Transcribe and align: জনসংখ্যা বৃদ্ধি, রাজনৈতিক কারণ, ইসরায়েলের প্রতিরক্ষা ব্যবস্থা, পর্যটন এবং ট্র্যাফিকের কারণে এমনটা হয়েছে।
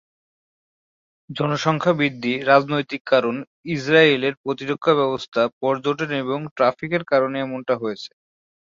জনসংখ্যা 1.29 1.93
বৃদ্ধি, 1.93 2.33
রাজনৈতিক 2.45 3.01
কারণ, 3.05 3.35
ইসরায়েলের 3.75 4.33
প্রতিরক্ষা 4.43 4.93
ব্যবস্থা, 4.95 5.41
পর্যটন 5.59 6.09
এবং 6.23 6.39
ট্র্যাফিকের 6.55 7.03
কারণে 7.11 7.37
এমনটা 7.41 7.73
হয়েছে। 7.81 8.11